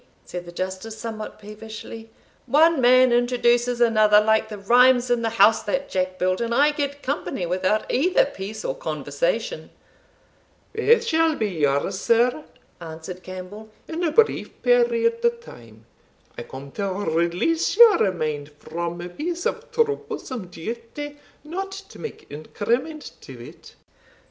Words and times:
said 0.25 0.47
the 0.47 0.51
Justice, 0.51 0.97
somewhat 0.97 1.37
peevishly. 1.37 2.09
"One 2.47 2.81
man 2.81 3.13
introduces 3.13 3.79
another, 3.79 4.19
like 4.19 4.49
the 4.49 4.57
rhymes 4.57 5.11
in 5.11 5.21
the 5.21 5.29
'house 5.37 5.61
that 5.61 5.89
Jack 5.91 6.17
built,' 6.17 6.41
and 6.41 6.55
I 6.55 6.71
get 6.71 7.03
company 7.03 7.45
without 7.45 7.85
either 7.87 8.25
peace 8.25 8.65
or 8.65 8.73
conversation!" 8.73 9.69
"Both 10.75 11.03
shall 11.03 11.35
be 11.35 11.49
yours, 11.49 11.99
sir," 11.99 12.45
answered 12.79 13.21
Campbell, 13.21 13.69
"in 13.87 14.03
a 14.03 14.09
brief 14.11 14.59
period 14.63 15.23
of 15.23 15.39
time. 15.39 15.85
I 16.35 16.41
come 16.41 16.71
to 16.71 16.91
release 16.91 17.77
your 17.77 18.11
mind 18.11 18.49
from 18.57 19.01
a 19.01 19.07
piece 19.09 19.45
of 19.45 19.69
troublesome 19.71 20.47
duty, 20.47 21.19
not 21.43 21.71
to 21.89 21.99
make 21.99 22.25
increment 22.31 23.11
to 23.21 23.33
it." 23.39 23.75